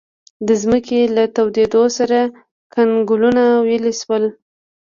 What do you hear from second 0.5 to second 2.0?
ځمکې له تودېدو